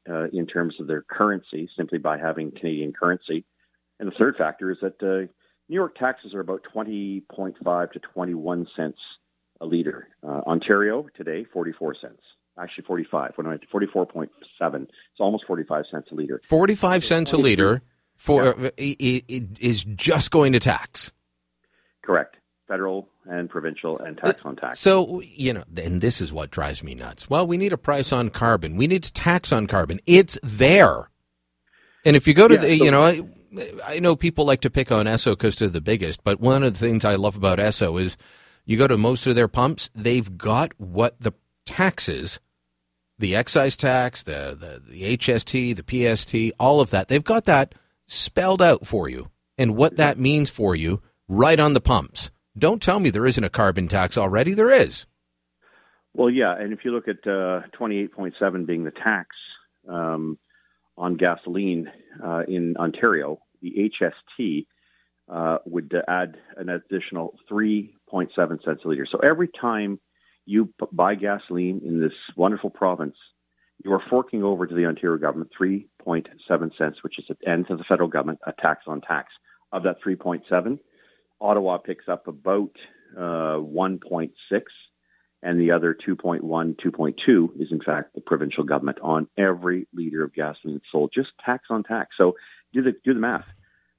uh, 0.09 0.29
in 0.33 0.47
terms 0.47 0.77
of 0.79 0.87
their 0.87 1.03
currency 1.03 1.69
simply 1.77 1.99
by 1.99 2.17
having 2.17 2.53
Canadian 2.53 2.93
currency. 2.93 3.45
And 3.99 4.09
the 4.09 4.15
third 4.17 4.37
factor 4.37 4.71
is 4.71 4.79
that 4.83 5.03
uh, 5.03 5.27
New 5.69 5.75
York 5.75 5.97
taxes 5.97 6.33
are 6.33 6.41
about 6.41 6.63
20.5 6.73 7.93
to 7.93 7.99
21 7.99 8.69
cents 8.77 8.99
a 9.61 9.67
liter. 9.67 10.09
Uh, 10.23 10.43
Ontario 10.47 11.09
today, 11.17 11.45
44 11.53 11.97
cents. 12.01 12.23
Actually, 12.57 12.85
45. 12.85 13.33
When 13.35 13.47
I 13.49 13.57
44.7, 13.75 14.29
it's 14.61 14.93
almost 15.19 15.45
45 15.47 15.85
cents 15.91 16.09
a 16.13 16.15
liter. 16.15 16.41
45 16.45 17.05
cents 17.05 17.33
a 17.33 17.37
liter 17.37 17.83
for 18.23 18.45
yeah. 18.45 18.67
Uh, 18.67 18.71
it, 18.77 19.25
it 19.27 19.45
is 19.59 19.83
just 19.83 20.31
going 20.31 20.53
to 20.53 20.61
tax. 20.61 21.11
Correct. 22.05 22.37
Federal 22.69 23.09
and 23.27 23.51
provincial 23.51 23.99
and 23.99 24.17
tax 24.17 24.41
uh, 24.45 24.49
on 24.49 24.57
tax. 24.57 24.79
So, 24.79 25.21
you 25.23 25.53
know, 25.53 25.65
and 25.77 26.01
this 26.01 26.21
is 26.21 26.33
what 26.33 26.53
drives 26.53 26.85
me 26.85 26.95
nuts. 26.95 27.29
Well, 27.29 27.49
we 27.49 27.57
need 27.57 27.73
a 27.73 27.79
price 27.79 28.13
on 28.13 28.31
carbon. 28.31 28.77
We 28.77 28.87
need 28.87 29.03
to 29.03 29.13
tax 29.13 29.51
on 29.51 29.67
carbon. 29.67 29.99
It's 30.07 30.39
there. 30.41 31.11
And 32.05 32.15
if 32.15 32.29
you 32.29 32.35
go 32.35 32.46
to 32.46 32.55
yeah, 32.55 32.61
the, 32.61 32.79
so, 32.79 32.85
you 32.85 32.91
know, 32.93 33.03
I, 33.03 33.23
I 33.85 33.99
know 33.99 34.15
people 34.15 34.44
like 34.44 34.61
to 34.61 34.70
pick 34.70 34.93
on 34.93 35.06
Esso 35.06 35.32
because 35.32 35.56
they're 35.56 35.69
the 35.69 35.81
biggest, 35.81 36.23
but 36.23 36.39
one 36.39 36.63
of 36.63 36.75
the 36.75 36.79
things 36.79 37.05
I 37.05 37.17
love 37.17 37.35
about 37.35 37.58
Esso 37.58 38.01
is 38.01 38.17
you 38.65 38.79
go 38.79 38.87
to 38.87 38.96
most 38.96 39.27
of 39.27 39.35
their 39.35 39.49
pumps, 39.49 39.91
they've 39.96 40.39
got 40.39 40.73
what 40.79 41.20
the 41.20 41.32
taxes, 41.67 42.39
the 43.19 43.35
excise 43.35 43.77
tax, 43.77 44.23
the, 44.23 44.56
the, 44.58 44.81
the 44.89 45.17
HST, 45.17 45.75
the 45.75 46.15
PST, 46.17 46.55
all 46.61 46.81
of 46.81 46.91
that, 46.91 47.08
they've 47.08 47.25
got 47.25 47.46
that 47.46 47.75
spelled 48.13 48.63
out 48.63 48.87
for 48.87 49.09
you 49.09 49.31
and 49.57 49.77
what 49.77 49.97
that 49.97 50.19
means 50.19 50.51
for 50.51 50.75
you 50.77 51.03
right 51.29 51.59
on 51.59 51.75
the 51.75 51.81
pumps. 51.81 52.31
Don't 52.57 52.83
tell 52.83 53.01
me 53.01 53.11
there 53.11 53.27
isn't 53.27 53.45
a 53.45 53.51
carbon 53.51 53.89
tax 53.89 54.19
already. 54.19 54.53
There 54.53 54.71
is. 54.71 55.07
Well, 56.15 56.29
yeah, 56.29 56.55
and 56.59 56.73
if 56.73 56.85
you 56.85 56.91
look 56.93 57.09
at 57.09 57.27
uh, 57.27 57.63
28.7 57.79 58.67
being 58.67 58.85
the 58.85 58.91
tax 58.91 59.29
um, 59.89 60.39
on 60.99 61.17
gasoline 61.17 61.91
uh, 62.23 62.43
in 62.47 62.77
Ontario, 62.77 63.39
the 63.63 63.91
HST 64.01 64.67
uh, 65.31 65.59
would 65.65 65.95
add 66.07 66.37
an 66.59 66.69
additional 66.69 67.39
3.7 67.51 68.29
cents 68.37 68.83
a 68.85 68.89
liter. 68.89 69.07
So 69.11 69.19
every 69.19 69.49
time 69.59 69.99
you 70.45 70.75
buy 70.93 71.15
gasoline 71.15 71.81
in 71.85 72.01
this 72.01 72.13
wonderful 72.37 72.69
province, 72.69 73.17
you 73.84 73.93
are 73.93 74.03
forking 74.08 74.43
over 74.43 74.67
to 74.67 74.74
the 74.74 74.86
Ontario 74.86 75.19
government 75.19 75.51
3.7 75.58 76.77
cents, 76.79 77.03
which 77.03 77.19
is 77.19 77.24
end 77.46 77.67
to 77.69 77.77
the 77.77 77.84
federal 77.84 78.08
government, 78.08 78.39
a 78.46 78.53
tax 78.53 78.84
on 78.86 79.01
tax. 79.01 79.32
Of 79.72 79.84
that 79.84 80.03
3.7, 80.06 80.79
Ottawa 81.41 81.79
picks 81.79 82.06
up 82.06 82.29
about 82.29 82.72
uh, 83.17 83.56
1.6, 83.56 84.31
and 85.43 85.60
the 85.60 85.70
other 85.70 85.94
2.1, 85.94 86.41
2.2 86.43 87.60
is 87.60 87.72
in 87.72 87.81
fact 87.81 88.15
the 88.15 88.20
provincial 88.20 88.65
government 88.65 88.98
on 89.03 89.29
every 89.39 89.89
liter 89.94 90.22
of 90.22 90.34
gasoline 90.34 90.82
sold, 90.91 91.10
just 91.15 91.31
tax 91.44 91.69
on 91.70 91.82
tax. 91.84 92.17
So 92.19 92.36
do 92.74 92.82
the 92.82 92.93
do 93.05 93.15
the 93.15 93.20
math. 93.20 93.46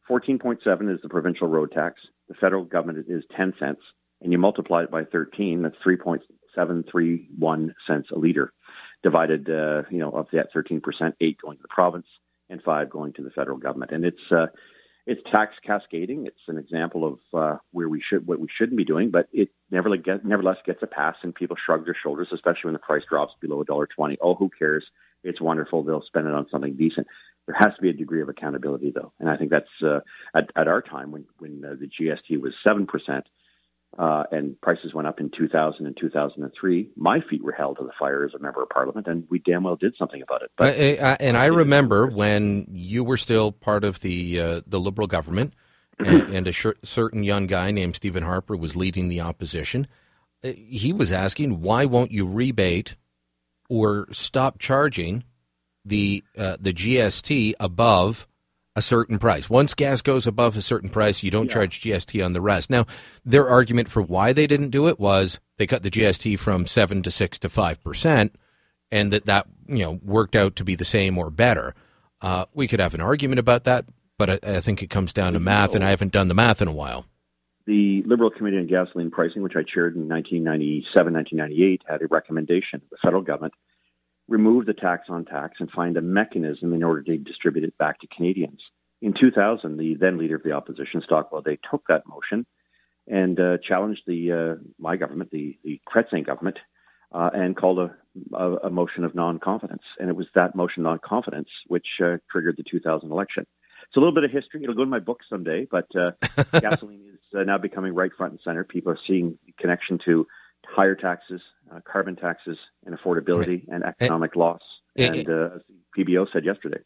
14.7 0.09 0.93
is 0.93 1.01
the 1.01 1.09
provincial 1.09 1.47
road 1.47 1.71
tax. 1.71 2.01
The 2.27 2.35
federal 2.35 2.65
government 2.65 3.05
is 3.09 3.23
10 3.35 3.53
cents, 3.59 3.81
and 4.21 4.31
you 4.31 4.37
multiply 4.37 4.83
it 4.83 4.91
by 4.91 5.05
13. 5.05 5.63
That's 5.63 5.75
3.731 5.85 7.73
cents 7.87 8.09
a 8.11 8.17
liter 8.17 8.53
divided, 9.03 9.50
uh, 9.50 9.83
you 9.89 10.00
know, 10.00 10.12
of 10.12 10.27
that 10.33 10.53
13%, 10.53 10.81
eight 11.22 11.38
going 11.41 11.57
to 11.57 11.62
the 11.62 11.67
province 11.67 12.07
and 12.50 12.62
five 12.63 12.89
going 12.89 13.13
to 13.13 13.24
the 13.24 13.29
federal 13.29 13.57
government. 13.57 13.91
And 13.91 14.05
it's, 14.05 14.31
uh, 14.31 14.48
it's 15.05 15.22
tax 15.31 15.53
cascading. 15.65 16.25
It's 16.25 16.39
an 16.48 16.57
example 16.57 17.05
of 17.05 17.19
uh, 17.38 17.57
where 17.72 17.89
we 17.89 18.01
should, 18.01 18.25
what 18.25 18.39
we 18.39 18.48
shouldn't 18.57 18.77
be 18.77 18.86
doing, 18.86 19.12
but 19.12 19.27
it 19.33 19.50
nevertheless, 19.69 20.01
get, 20.05 20.25
nevertheless 20.25 20.57
gets 20.65 20.81
a 20.81 20.88
pass, 20.88 21.15
and 21.24 21.36
people 21.36 21.57
shrug 21.63 21.83
their 21.86 21.98
shoulders, 22.01 22.29
especially 22.33 22.65
when 22.65 22.74
the 22.74 22.79
price 22.79 23.03
drops 23.10 23.33
below 23.41 23.62
a 23.62 23.65
dollar 23.65 23.88
twenty. 23.88 24.17
Oh, 24.22 24.36
who 24.36 24.50
cares? 24.57 24.86
It's 25.24 25.41
wonderful. 25.41 25.83
They'll 25.83 26.03
spend 26.03 26.27
it 26.27 26.33
on 26.33 26.48
something 26.50 26.75
decent. 26.75 27.07
There 27.48 27.55
has 27.60 27.75
to 27.75 27.81
be 27.81 27.89
a 27.89 27.93
degree 27.93 28.22
of 28.22 28.29
accountability, 28.29 28.91
though, 28.95 29.12
and 29.19 29.29
I 29.29 29.36
think 29.36 29.51
that's 29.51 29.67
uh, 29.86 30.00
at, 30.33 30.50
at 30.55 30.69
our 30.69 30.81
time 30.81 31.12
when 31.12 31.25
when 31.39 31.63
uh, 31.65 31.75
the 31.77 31.88
GST 31.89 32.39
was 32.39 32.53
seven 32.63 32.88
percent 32.88 33.25
uh, 33.97 34.23
and 34.31 34.59
prices 34.62 34.93
went 34.93 35.07
up 35.07 35.19
in 35.19 35.29
2000 35.38 35.85
and 35.85 35.95
2003. 36.00 36.89
My 36.95 37.19
feet 37.29 37.43
were 37.43 37.51
held 37.51 37.77
to 37.77 37.83
the 37.83 37.91
fire 38.00 38.25
as 38.25 38.33
a 38.33 38.39
member 38.39 38.63
of 38.63 38.69
parliament, 38.69 39.07
and 39.07 39.25
we 39.29 39.39
damn 39.39 39.63
well 39.63 39.75
did 39.75 39.93
something 39.97 40.21
about 40.21 40.41
it. 40.41 40.51
But 40.57 40.79
uh, 40.79 41.17
and 41.19 41.38
I 41.38 41.45
remember 41.45 42.07
when 42.07 42.65
you 42.71 43.03
were 43.03 43.17
still 43.17 43.51
part 43.51 43.83
of 43.83 44.00
the 44.00 44.39
uh, 44.39 44.62
the 44.65 44.79
Liberal 44.79 45.07
government, 45.07 45.53
and, 46.00 46.07
and, 46.35 46.47
a 46.47 46.51
sh- 46.51 46.65
certain 46.83 47.23
young 47.23 47.45
guy 47.45 47.71
named 47.71 47.95
Stephen 47.95 48.23
Harper 48.23 48.55
was 48.55 48.75
leading 48.75 49.09
the 49.09 49.21
opposition. 49.21 49.88
Uh, 50.43 50.53
he 50.55 50.91
was 50.91 51.12
asking, 51.12 51.62
"Why 51.62 51.85
won't 51.85 52.12
you 52.12 52.25
rebate 52.25 52.95
or 53.69 54.07
stop 54.12 54.57
charging 54.57 55.23
the 55.85 56.23
uh, 56.35 56.57
the 56.59 56.73
GST 56.73 57.53
above?" 57.59 58.27
A 58.75 58.81
certain 58.81 59.19
price. 59.19 59.49
Once 59.49 59.73
gas 59.73 60.01
goes 60.01 60.25
above 60.25 60.57
a 60.57 60.61
certain 60.61 60.89
price, 60.89 61.21
you 61.23 61.31
don't 61.31 61.47
yeah. 61.47 61.53
charge 61.53 61.81
GST 61.81 62.25
on 62.25 62.33
the 62.33 62.41
rest. 62.41 62.69
Now, 62.69 62.85
their 63.23 63.47
argument 63.47 63.89
for 63.89 64.01
why 64.01 64.33
they 64.33 64.47
didn't 64.47 64.71
do 64.71 64.87
it 64.87 64.99
was 64.99 65.39
they 65.57 65.67
cut 65.67 65.83
the 65.83 65.91
GST 65.91 66.39
from 66.39 66.65
7 66.65 67.03
to 67.03 67.11
6 67.11 67.39
to 67.39 67.49
5% 67.49 68.31
and 68.91 69.11
that 69.11 69.25
that, 69.25 69.47
you 69.67 69.79
know, 69.79 69.99
worked 70.03 70.35
out 70.35 70.55
to 70.55 70.63
be 70.63 70.75
the 70.75 70.85
same 70.85 71.17
or 71.17 71.29
better. 71.29 71.75
Uh, 72.21 72.45
we 72.53 72.67
could 72.67 72.79
have 72.79 72.93
an 72.93 73.01
argument 73.01 73.39
about 73.39 73.63
that, 73.65 73.85
but 74.17 74.29
I, 74.29 74.39
I 74.43 74.61
think 74.61 74.81
it 74.81 74.89
comes 74.89 75.13
down 75.13 75.33
to 75.33 75.39
math, 75.39 75.75
and 75.75 75.83
I 75.83 75.89
haven't 75.89 76.11
done 76.11 76.27
the 76.27 76.33
math 76.33 76.61
in 76.61 76.67
a 76.67 76.73
while. 76.73 77.05
The 77.65 78.03
Liberal 78.05 78.29
Committee 78.29 78.57
on 78.57 78.67
Gasoline 78.67 79.09
Pricing, 79.09 79.41
which 79.41 79.55
I 79.55 79.63
chaired 79.63 79.95
in 79.95 80.07
1997, 80.07 81.13
1998, 81.13 81.81
had 81.87 82.01
a 82.01 82.07
recommendation 82.07 82.81
to 82.81 82.85
the 82.91 82.97
federal 83.01 83.21
government 83.21 83.53
remove 84.33 84.65
the 84.65 84.73
tax 84.73 85.03
on 85.09 85.23
tax 85.25 85.57
and 85.59 85.69
find 85.71 85.95
a 85.95 86.01
mechanism 86.01 86.73
in 86.73 86.83
order 86.83 87.03
to 87.03 87.17
distribute 87.17 87.63
it 87.63 87.77
back 87.77 87.99
to 87.99 88.07
Canadians. 88.07 88.59
In 89.01 89.13
2000, 89.13 89.77
the 89.77 89.93
then 89.93 90.17
leader 90.17 90.35
of 90.35 90.43
the 90.43 90.53
opposition, 90.53 91.01
Stockwell 91.05 91.43
Day, 91.43 91.59
took 91.69 91.83
that 91.87 92.07
motion 92.07 92.45
and 93.07 93.39
uh, 93.39 93.57
challenged 93.65 94.01
the 94.07 94.31
uh, 94.31 94.63
my 94.79 94.95
government, 94.97 95.29
the 95.29 95.57
the 95.63 95.79
Chrétien 95.87 96.25
government, 96.25 96.57
uh, 97.11 97.29
and 97.33 97.55
called 97.55 97.79
a, 97.79 97.95
a, 98.33 98.55
a, 98.67 98.69
motion 98.69 99.03
of 99.03 99.13
non-confidence. 99.13 99.83
And 99.99 100.09
it 100.09 100.15
was 100.15 100.25
that 100.35 100.55
motion 100.55 100.81
of 100.81 100.85
non-confidence 100.85 101.49
which 101.67 101.87
uh, 102.03 102.17
triggered 102.31 102.57
the 102.57 102.63
2000 102.63 103.11
election. 103.11 103.45
It's 103.87 103.97
a 103.97 103.99
little 103.99 104.15
bit 104.15 104.23
of 104.23 104.31
history. 104.31 104.63
It'll 104.63 104.73
go 104.73 104.83
in 104.83 104.89
my 104.89 104.99
book 104.99 105.19
someday. 105.29 105.67
But 105.69 105.87
uh, 105.95 106.11
gasoline 106.59 107.03
is 107.13 107.37
uh, 107.37 107.43
now 107.43 107.57
becoming 107.57 107.93
right 107.93 108.11
front 108.17 108.31
and 108.31 108.39
center. 108.43 108.63
People 108.63 108.93
are 108.93 108.99
seeing 109.05 109.37
the 109.45 109.53
connection 109.59 109.99
to 110.05 110.25
higher 110.73 110.95
taxes, 110.95 111.41
uh, 111.73 111.79
carbon 111.89 112.15
taxes, 112.15 112.57
and 112.85 112.97
affordability 112.97 113.65
and 113.69 113.83
economic 113.83 114.35
loss. 114.35 114.61
And 114.95 115.27
uh, 115.29 115.49
PBO 115.97 116.27
said 116.31 116.45
yesterday. 116.45 116.79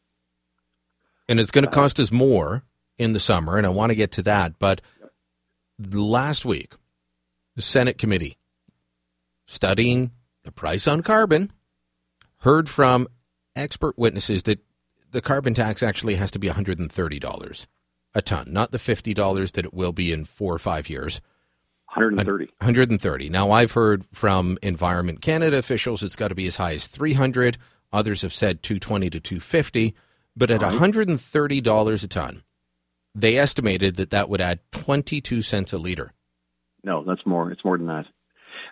And 1.27 1.39
it's 1.39 1.51
going 1.51 1.65
to 1.65 1.69
uh, 1.69 1.73
cost 1.73 1.99
us 1.99 2.11
more 2.11 2.63
in 2.97 3.13
the 3.13 3.19
summer, 3.19 3.57
and 3.57 3.65
I 3.65 3.69
want 3.69 3.89
to 3.89 3.95
get 3.95 4.11
to 4.13 4.21
that. 4.23 4.59
But 4.59 4.81
last 5.79 6.45
week, 6.45 6.73
the 7.55 7.61
Senate 7.61 7.97
committee 7.97 8.37
studying 9.45 10.11
the 10.43 10.51
price 10.51 10.87
on 10.87 11.01
carbon 11.01 11.51
heard 12.39 12.69
from 12.69 13.07
expert 13.55 13.97
witnesses 13.97 14.43
that 14.43 14.59
the 15.11 15.21
carbon 15.21 15.53
tax 15.53 15.81
actually 15.81 16.15
has 16.15 16.31
to 16.31 16.39
be 16.39 16.47
$130 16.47 17.67
a 18.13 18.21
ton, 18.21 18.47
not 18.49 18.71
the 18.71 18.77
$50 18.77 19.51
that 19.51 19.65
it 19.65 19.73
will 19.73 19.91
be 19.91 20.11
in 20.11 20.25
four 20.25 20.53
or 20.53 20.59
five 20.59 20.89
years. 20.89 21.21
130. 21.93 22.45
130. 22.59 23.29
Now, 23.29 23.51
I've 23.51 23.71
heard 23.71 24.05
from 24.13 24.57
Environment 24.61 25.21
Canada 25.21 25.57
officials 25.57 26.03
it's 26.03 26.15
got 26.15 26.27
to 26.27 26.35
be 26.35 26.47
as 26.47 26.57
high 26.57 26.73
as 26.73 26.87
300. 26.87 27.57
Others 27.93 28.21
have 28.21 28.33
said 28.33 28.61
220 28.61 29.09
to 29.09 29.19
250. 29.19 29.95
But 30.35 30.51
at 30.51 30.61
right. 30.61 30.79
$130 30.79 32.03
a 32.03 32.07
ton, 32.07 32.43
they 33.15 33.37
estimated 33.37 33.95
that 33.95 34.11
that 34.11 34.29
would 34.29 34.41
add 34.41 34.59
22 34.71 35.41
cents 35.41 35.73
a 35.73 35.77
liter. 35.77 36.13
No, 36.83 37.03
that's 37.03 37.25
more. 37.25 37.51
It's 37.51 37.65
more 37.65 37.77
than 37.77 37.87
that. 37.87 38.05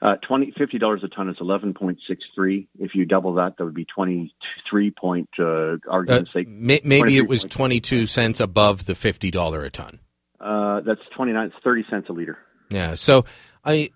Uh, 0.02 0.16
20, 0.28 0.52
$50 0.52 1.04
a 1.04 1.08
ton 1.08 1.30
is 1.30 1.38
11.63. 1.38 2.68
If 2.80 2.94
you 2.94 3.06
double 3.06 3.36
that, 3.36 3.58
that 3.58 3.64
would 3.64 3.74
be 3.74 3.86
23 3.86 4.92
point, 4.92 5.30
uh, 5.40 5.78
argument's 5.90 6.30
uh, 6.32 6.34
sake. 6.34 6.48
May, 6.48 6.82
maybe 6.84 7.18
it 7.18 7.28
was 7.28 7.44
22 7.44 8.06
cents 8.06 8.40
above 8.40 8.86
the 8.86 8.94
$50 8.94 9.66
a 9.66 9.70
ton. 9.70 10.00
Uh, 10.40 10.82
that's 10.82 11.02
29, 11.16 11.52
30 11.64 11.86
cents 11.90 12.10
a 12.10 12.14
liter. 12.14 12.38
Yeah. 12.76 12.96
So 12.96 13.24
I 13.64 13.92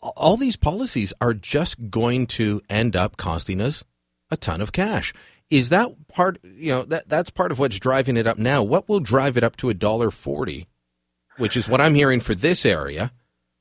all 0.00 0.36
these 0.36 0.54
policies 0.54 1.12
are 1.20 1.34
just 1.34 1.90
going 1.90 2.28
to 2.28 2.62
end 2.70 2.94
up 2.94 3.16
costing 3.16 3.60
us 3.60 3.82
a 4.30 4.36
ton 4.36 4.60
of 4.60 4.70
cash. 4.70 5.12
Is 5.50 5.70
that 5.70 6.06
part? 6.06 6.38
You 6.44 6.72
know 6.72 6.82
that 6.84 7.08
that's 7.08 7.30
part 7.30 7.50
of 7.50 7.58
what's 7.58 7.80
driving 7.80 8.16
it 8.16 8.28
up 8.28 8.38
now. 8.38 8.62
What 8.62 8.88
will 8.88 9.00
drive 9.00 9.36
it 9.36 9.42
up 9.42 9.56
to 9.56 9.68
a 9.68 9.74
dollar 9.74 10.12
forty, 10.12 10.68
which 11.38 11.56
is 11.56 11.68
what 11.68 11.80
I'm 11.80 11.96
hearing 11.96 12.20
for 12.20 12.36
this 12.36 12.64
area, 12.64 13.10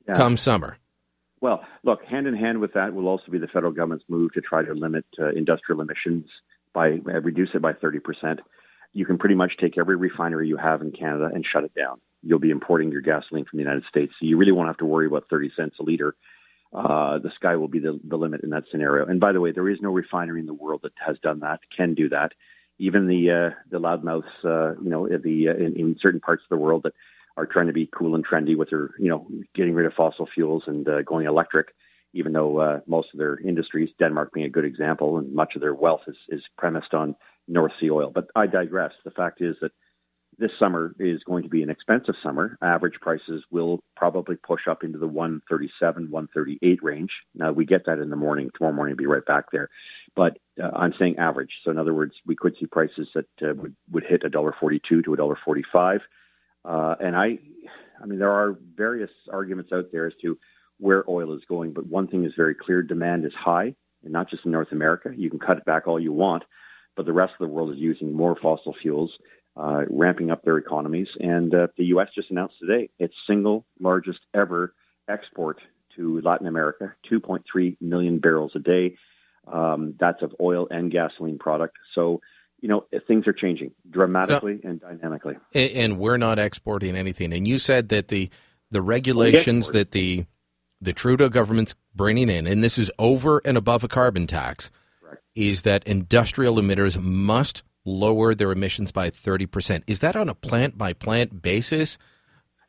yeah. 0.07 0.13
come 0.13 0.37
summer? 0.37 0.77
Well, 1.41 1.63
look, 1.83 2.03
hand 2.03 2.27
in 2.27 2.35
hand 2.35 2.61
with 2.61 2.73
that 2.73 2.93
will 2.93 3.07
also 3.07 3.31
be 3.31 3.39
the 3.39 3.47
federal 3.47 3.71
government's 3.71 4.05
move 4.07 4.33
to 4.33 4.41
try 4.41 4.63
to 4.63 4.73
limit 4.73 5.05
uh, 5.19 5.29
industrial 5.29 5.81
emissions 5.81 6.25
by 6.73 6.99
uh, 7.07 7.21
reduce 7.21 7.49
it 7.55 7.61
by 7.63 7.73
thirty 7.73 7.99
percent. 7.99 8.41
You 8.93 9.07
can 9.07 9.17
pretty 9.17 9.35
much 9.35 9.53
take 9.59 9.79
every 9.79 9.95
refinery 9.95 10.47
you 10.47 10.57
have 10.57 10.83
in 10.83 10.91
Canada 10.91 11.31
and 11.33 11.43
shut 11.43 11.63
it 11.63 11.73
down 11.73 12.01
you'll 12.27 12.39
be 12.39 12.49
importing 12.49 12.91
your 12.91 13.01
gasoline 13.01 13.45
from 13.45 13.57
the 13.57 13.63
United 13.63 13.85
States. 13.89 14.13
So 14.19 14.25
you 14.25 14.37
really 14.37 14.51
won't 14.51 14.67
have 14.67 14.77
to 14.77 14.85
worry 14.85 15.07
about 15.07 15.25
30 15.29 15.51
cents 15.55 15.75
a 15.79 15.83
liter. 15.83 16.15
Uh, 16.73 17.17
the 17.19 17.31
sky 17.35 17.55
will 17.55 17.69
be 17.69 17.79
the, 17.79 17.99
the 18.03 18.17
limit 18.17 18.43
in 18.43 18.49
that 18.49 18.65
scenario. 18.69 19.05
And 19.05 19.19
by 19.19 19.31
the 19.31 19.39
way, 19.39 19.53
there 19.53 19.69
is 19.69 19.79
no 19.81 19.91
refinery 19.91 20.41
in 20.41 20.45
the 20.45 20.53
world 20.53 20.81
that 20.83 20.91
has 21.05 21.17
done 21.23 21.39
that, 21.39 21.61
can 21.75 21.93
do 21.93 22.09
that. 22.09 22.33
Even 22.79 23.07
the 23.07 23.31
uh, 23.31 23.55
the 23.71 23.79
loudmouths, 23.79 24.23
uh, 24.43 24.79
you 24.79 24.89
know, 24.89 25.07
the 25.07 25.49
uh, 25.49 25.55
in, 25.55 25.75
in 25.77 25.95
certain 25.99 26.19
parts 26.19 26.43
of 26.43 26.49
the 26.49 26.61
world 26.61 26.83
that 26.83 26.93
are 27.35 27.47
trying 27.47 27.67
to 27.67 27.73
be 27.73 27.89
cool 27.97 28.13
and 28.13 28.27
trendy 28.27 28.55
with 28.55 28.69
their, 28.69 28.89
you 28.99 29.09
know, 29.09 29.25
getting 29.55 29.73
rid 29.73 29.87
of 29.87 29.93
fossil 29.93 30.27
fuels 30.31 30.63
and 30.67 30.87
uh, 30.87 31.01
going 31.01 31.25
electric. 31.25 31.69
Even 32.13 32.33
though 32.33 32.59
uh, 32.59 32.79
most 32.85 33.07
of 33.13 33.17
their 33.17 33.39
industries, 33.39 33.89
Denmark 33.97 34.31
being 34.33 34.45
a 34.45 34.49
good 34.49 34.65
example, 34.65 35.17
and 35.17 35.33
much 35.33 35.55
of 35.55 35.61
their 35.61 35.73
wealth 35.73 36.01
is, 36.07 36.15
is 36.29 36.41
premised 36.57 36.93
on 36.93 37.15
North 37.47 37.73
Sea 37.79 37.89
oil. 37.89 38.11
But 38.13 38.27
I 38.35 38.47
digress. 38.47 38.91
The 39.03 39.11
fact 39.11 39.41
is 39.41 39.55
that 39.61 39.71
this 40.39 40.51
summer 40.59 40.93
is 40.99 41.23
going 41.23 41.43
to 41.43 41.49
be 41.49 41.63
an 41.63 41.69
expensive 41.69 42.15
summer. 42.21 42.57
Average 42.61 42.99
prices 43.01 43.43
will 43.49 43.79
probably 43.95 44.35
push 44.35 44.67
up 44.69 44.83
into 44.83 44.99
the 44.99 45.07
137, 45.07 46.11
138 46.11 46.83
range. 46.83 47.09
Now 47.33 47.51
we 47.51 47.65
get 47.65 47.85
that 47.87 47.99
in 47.99 48.09
the 48.09 48.15
morning. 48.15 48.51
Tomorrow 48.55 48.75
morning, 48.75 48.93
we'll 48.93 49.09
be 49.09 49.13
right 49.13 49.25
back 49.25 49.45
there. 49.51 49.69
But 50.15 50.37
uh, 50.61 50.69
I'm 50.75 50.93
saying 50.99 51.17
average. 51.17 51.49
So 51.63 51.71
in 51.71 51.79
other 51.79 51.93
words, 51.93 52.13
we 52.25 52.35
could 52.35 52.55
see 52.59 52.67
prices 52.67 53.07
that 53.15 53.25
uh, 53.41 53.53
would 53.55 53.75
would 53.91 54.03
hit 54.03 54.23
a 54.23 54.29
dollar 54.29 54.53
42 54.59 55.01
to 55.01 55.13
a 55.13 55.17
dollar 55.17 55.37
45. 55.43 56.01
Uh, 56.63 56.95
and 56.99 57.15
I, 57.15 57.39
I 58.01 58.05
mean, 58.05 58.19
there 58.19 58.31
are 58.31 58.57
various 58.75 59.11
arguments 59.31 59.71
out 59.73 59.85
there 59.91 60.05
as 60.05 60.13
to 60.21 60.37
where 60.79 61.09
oil 61.09 61.33
is 61.35 61.41
going. 61.49 61.73
But 61.73 61.87
one 61.87 62.07
thing 62.07 62.25
is 62.25 62.33
very 62.37 62.53
clear: 62.53 62.83
demand 62.83 63.25
is 63.25 63.33
high, 63.33 63.73
and 64.03 64.13
not 64.13 64.29
just 64.29 64.45
in 64.45 64.51
North 64.51 64.71
America. 64.71 65.11
You 65.15 65.31
can 65.31 65.39
cut 65.39 65.57
it 65.57 65.65
back 65.65 65.87
all 65.87 65.99
you 65.99 66.13
want, 66.13 66.43
but 66.95 67.07
the 67.07 67.13
rest 67.13 67.33
of 67.39 67.47
the 67.47 67.53
world 67.53 67.71
is 67.71 67.79
using 67.79 68.13
more 68.13 68.35
fossil 68.39 68.75
fuels 68.79 69.11
uh, 69.57 69.83
ramping 69.89 70.31
up 70.31 70.43
their 70.43 70.57
economies. 70.57 71.07
And 71.19 71.53
uh, 71.53 71.67
the 71.77 71.85
U.S. 71.85 72.09
just 72.13 72.29
announced 72.29 72.55
today 72.59 72.89
its 72.99 73.13
single 73.25 73.65
largest 73.79 74.19
ever 74.33 74.73
export 75.09 75.59
to 75.95 76.21
Latin 76.21 76.47
America, 76.47 76.93
2.3 77.11 77.77
million 77.81 78.19
barrels 78.19 78.51
a 78.55 78.59
day. 78.59 78.97
Um, 79.51 79.95
that's 79.99 80.21
of 80.21 80.35
oil 80.39 80.67
and 80.69 80.91
gasoline 80.91 81.39
product. 81.39 81.77
So, 81.95 82.21
you 82.59 82.69
know, 82.69 82.85
things 83.07 83.27
are 83.27 83.33
changing 83.33 83.71
dramatically 83.89 84.59
so, 84.61 84.69
and 84.69 84.81
dynamically. 84.81 85.37
And 85.53 85.97
we're 85.97 86.17
not 86.17 86.37
exporting 86.37 86.95
anything. 86.95 87.33
And 87.33 87.47
you 87.47 87.57
said 87.59 87.89
that 87.89 88.09
the 88.09 88.29
the 88.69 88.81
regulations 88.81 89.71
that 89.71 89.91
the 89.91 90.25
the 90.81 90.93
Trudeau 90.93 91.29
government's 91.29 91.75
bringing 91.95 92.29
in, 92.29 92.45
and 92.45 92.63
this 92.63 92.77
is 92.77 92.91
over 92.99 93.41
and 93.45 93.57
above 93.57 93.83
a 93.83 93.87
carbon 93.87 94.27
tax, 94.27 94.69
is 95.33 95.61
that 95.61 95.87
industrial 95.87 96.55
emitters 96.55 97.01
must 97.01 97.63
lower 97.87 98.35
their 98.35 98.51
emissions 98.51 98.91
by 98.91 99.09
30%. 99.09 99.83
Is 99.87 100.01
that 100.01 100.15
on 100.15 100.29
a 100.29 100.35
plant 100.35 100.77
by 100.77 100.93
plant 100.93 101.41
basis? 101.41 101.97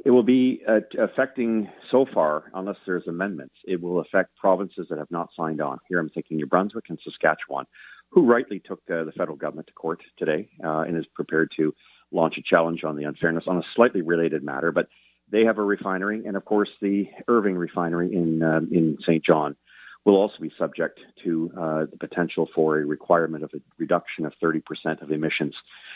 It 0.05 0.13
will 0.13 0.23
be 0.23 0.63
uh, 0.67 0.81
affecting 0.99 1.69
so 1.91 2.07
far, 2.15 2.45
unless 2.55 2.77
there's 2.87 3.07
amendments, 3.09 3.57
it 3.65 3.83
will 3.83 4.01
affect 4.01 4.37
provinces 4.37 4.87
that 4.89 4.99
have 4.99 5.11
not 5.11 5.31
signed 5.37 5.61
on. 5.61 5.79
Here 5.89 5.99
I'm 5.99 6.09
thinking 6.09 6.37
New 6.37 6.47
Brunswick 6.47 6.85
and 6.89 6.99
Saskatchewan, 7.03 7.65
who 8.11 8.25
rightly 8.25 8.61
took 8.61 8.81
uh, 8.91 9.05
the 9.05 9.13
federal 9.13 9.37
government 9.37 9.67
to 9.67 9.73
court 9.73 10.01
today 10.17 10.49
uh, 10.65 10.81
and 10.81 10.97
is 10.97 11.05
prepared 11.15 11.51
to 11.57 11.75
launch 12.13 12.39
a 12.39 12.43
challenge 12.43 12.85
on 12.85 12.97
the 12.97 13.05
unfairness 13.05 13.45
on 13.49 13.59
a 13.59 13.63
slightly 13.75 14.01
related 14.01 14.45
matter. 14.45 14.71
But 14.71 14.89
they 15.31 15.45
have 15.45 15.59
a 15.59 15.63
refinery, 15.63 16.25
and 16.25 16.37
of 16.37 16.45
course 16.45 16.71
the 16.81 17.09
Irving 17.27 17.57
refinery 17.57 18.15
in 18.15 18.43
um, 18.43 18.69
in 18.73 18.99
Saint 19.05 19.25
John 19.25 19.57
will 20.05 20.17
also 20.17 20.37
be 20.41 20.53
subject 20.59 21.01
to 21.25 21.53
uh, 21.59 21.87
the 21.91 21.97
potential 21.99 22.49
for 22.55 22.79
a 22.79 22.85
requirement 22.85 23.45
of 23.45 23.51
a 23.55 23.61
reduction 23.79 24.25
of 24.25 24.33
30% 24.43 24.63
of 25.03 25.11
emissions. 25.11 25.55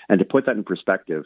And 0.08 0.18
to 0.18 0.24
put 0.24 0.46
that 0.46 0.56
in 0.56 0.64
perspective, 0.64 1.24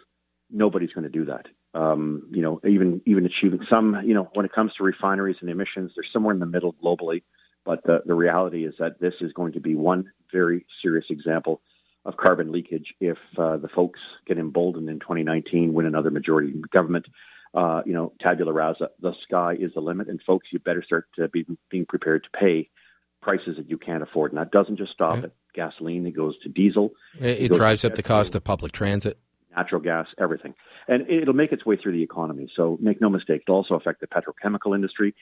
nobody's 0.51 0.93
going 0.93 1.05
to 1.05 1.11
do 1.11 1.25
that. 1.27 1.47
Um, 1.75 2.29
you 2.31 2.43
know, 2.43 2.61
even 2.65 3.03
even 3.07 3.27
achieving 3.27 3.61
some, 3.69 4.01
you 4.05 4.15
know, 4.15 4.31
when 4.35 4.47
it 4.47 4.53
comes 4.53 4.73
to 4.75 4.85
refineries 4.85 5.37
and 5.41 5.51
emissions, 5.51 5.93
they're 5.95 6.05
somewhere 6.13 6.35
in 6.35 6.41
the 6.41 6.47
middle 6.47 6.75
globally. 6.75 7.23
But 7.65 7.83
the, 7.83 8.03
the 8.07 8.15
reality 8.15 8.65
is 8.65 8.75
that 8.79 9.01
this 9.01 9.15
is 9.21 9.33
going 9.33 9.55
to 9.55 9.61
be 9.61 9.75
one 9.75 10.13
very 10.33 10.65
serious 10.83 11.07
example 11.11 11.61
of 12.05 12.17
carbon 12.17 12.53
leakage 12.53 12.95
if 13.01 13.19
uh, 13.37 13.57
the 13.57 13.69
folks 13.69 13.99
get 14.27 14.39
emboldened 14.39 14.89
in 14.89 15.01
2019, 15.01 15.75
win 15.75 15.87
another 15.87 16.11
majority 16.11 16.53
government. 16.71 17.07
Uh, 17.57 17.81
you 17.87 17.95
know, 17.95 18.13
tabula 18.21 18.53
rasa, 18.53 18.91
the 19.01 19.15
sky 19.23 19.57
is 19.59 19.73
the 19.73 19.81
limit, 19.81 20.09
and 20.09 20.21
folks, 20.27 20.49
you 20.53 20.59
better 20.59 20.83
start 20.83 21.09
to 21.17 21.27
be 21.29 21.47
being 21.71 21.87
prepared 21.87 22.23
to 22.23 22.29
pay 22.39 22.69
prices 23.23 23.57
that 23.57 23.71
you 23.71 23.79
can't 23.79 24.03
afford. 24.03 24.31
And 24.31 24.39
that 24.39 24.51
doesn't 24.51 24.77
just 24.77 24.93
stop 24.93 25.25
at 25.25 25.33
gasoline; 25.55 26.05
it 26.07 26.11
goes 26.11 26.39
to 26.41 26.51
diesel. 26.51 26.93
It, 27.19 27.51
it 27.51 27.53
drives 27.55 27.83
up 27.83 27.95
the 27.95 28.03
cost 28.03 28.35
of 28.35 28.45
public 28.45 28.73
transit, 28.73 29.19
natural 29.57 29.81
gas, 29.81 30.07
everything, 30.19 30.55
and 30.87 31.09
it'll 31.09 31.33
make 31.33 31.51
its 31.51 31.65
way 31.65 31.77
through 31.77 31.93
the 31.93 32.03
economy. 32.03 32.47
So 32.55 32.77
make 32.79 33.01
no 33.01 33.09
mistake, 33.09 33.45
it'll 33.47 33.57
also 33.57 33.75
affect 33.75 34.03
the 34.03 34.07
petrochemical 34.07 34.75
industry. 34.75 35.15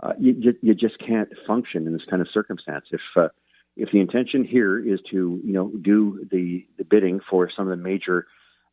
Uh, 0.00 0.12
you, 0.20 0.54
you, 0.60 0.74
just 0.74 0.98
can't 0.98 1.30
function 1.46 1.86
in 1.86 1.94
this 1.94 2.04
kind 2.08 2.20
of 2.20 2.28
circumstance 2.32 2.84
if 2.92 3.00
uh, 3.16 3.28
if 3.78 3.90
the 3.92 4.00
intention 4.00 4.44
here 4.44 4.78
is 4.78 5.00
to 5.10 5.40
you 5.42 5.52
know 5.54 5.72
do 5.80 6.26
the, 6.30 6.66
the 6.76 6.84
bidding 6.84 7.20
for 7.30 7.50
some 7.50 7.66
of 7.66 7.70
the 7.70 7.82
major 7.82 8.26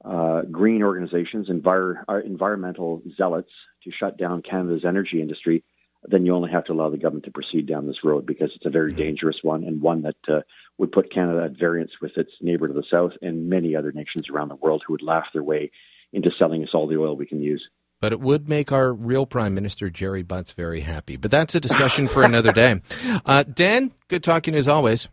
uh, 0.05 0.41
green 0.51 0.83
organizations, 0.83 1.49
envir- 1.49 2.03
uh, 2.07 2.19
environmental 2.25 3.01
zealots 3.17 3.49
to 3.83 3.91
shut 3.91 4.17
down 4.17 4.41
Canada's 4.41 4.85
energy 4.85 5.21
industry, 5.21 5.63
then 6.03 6.25
you 6.25 6.35
only 6.35 6.51
have 6.51 6.65
to 6.65 6.73
allow 6.73 6.89
the 6.89 6.97
government 6.97 7.25
to 7.25 7.31
proceed 7.31 7.67
down 7.67 7.87
this 7.87 8.03
road 8.03 8.25
because 8.25 8.51
it's 8.55 8.65
a 8.65 8.69
very 8.69 8.91
mm-hmm. 8.91 9.01
dangerous 9.01 9.37
one 9.41 9.63
and 9.63 9.81
one 9.81 10.03
that 10.03 10.15
uh, 10.27 10.41
would 10.77 10.91
put 10.91 11.11
Canada 11.11 11.45
at 11.45 11.57
variance 11.57 11.91
with 12.01 12.11
its 12.17 12.31
neighbor 12.41 12.67
to 12.67 12.73
the 12.73 12.83
south 12.89 13.13
and 13.21 13.49
many 13.49 13.75
other 13.75 13.91
nations 13.91 14.29
around 14.29 14.49
the 14.49 14.55
world 14.55 14.83
who 14.85 14.93
would 14.93 15.01
laugh 15.01 15.25
their 15.33 15.43
way 15.43 15.71
into 16.13 16.29
selling 16.37 16.63
us 16.63 16.69
all 16.73 16.87
the 16.87 16.97
oil 16.97 17.15
we 17.15 17.25
can 17.25 17.41
use. 17.41 17.67
But 17.99 18.11
it 18.11 18.19
would 18.19 18.47
make 18.47 18.71
our 18.71 18.93
real 18.93 19.25
Prime 19.25 19.55
Minister, 19.55 19.89
Gerry 19.89 20.21
Butts, 20.21 20.51
very 20.51 20.81
happy. 20.81 21.15
But 21.15 21.31
that's 21.31 21.55
a 21.55 21.59
discussion 21.59 22.07
for 22.07 22.23
another 22.23 22.51
day. 22.51 22.81
Uh, 23.25 23.43
Dan, 23.43 23.91
good 24.07 24.23
talking 24.23 24.55
as 24.55 24.67
always. 24.67 25.07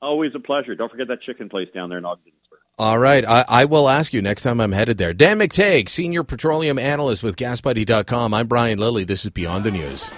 Always 0.00 0.32
a 0.34 0.38
pleasure. 0.38 0.74
Don't 0.74 0.90
forget 0.90 1.08
that 1.08 1.20
chicken 1.20 1.48
place 1.48 1.68
down 1.74 1.90
there 1.90 1.98
in 1.98 2.04
Ogden. 2.04 2.32
All 2.78 2.98
right. 2.98 3.24
I, 3.24 3.44
I, 3.48 3.64
will 3.64 3.88
ask 3.88 4.12
you 4.12 4.22
next 4.22 4.42
time 4.42 4.60
I'm 4.60 4.70
headed 4.70 4.98
there. 4.98 5.12
Dan 5.12 5.40
McTeague, 5.40 5.88
Senior 5.88 6.22
Petroleum 6.22 6.78
Analyst 6.78 7.24
with 7.24 7.34
GasBuddy.com. 7.34 8.32
I'm 8.32 8.46
Brian 8.46 8.78
Lilley. 8.78 9.02
This 9.02 9.24
is 9.24 9.30
Beyond 9.32 9.64
the 9.64 9.72
News. 9.72 10.08